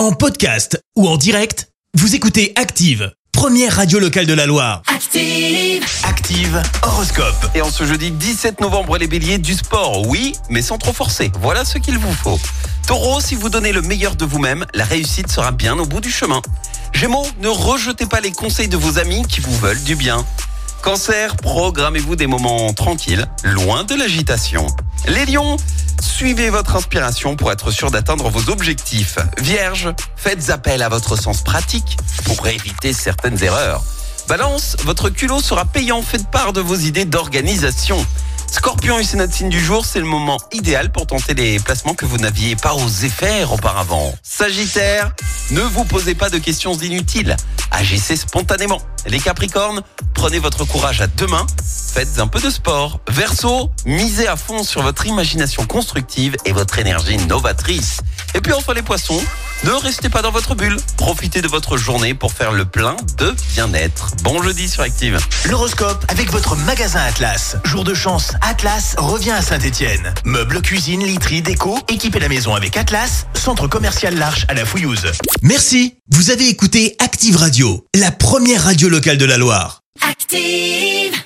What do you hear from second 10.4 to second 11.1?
mais sans trop